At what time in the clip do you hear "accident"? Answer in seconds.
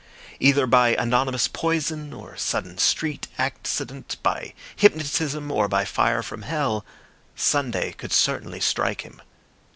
3.37-4.17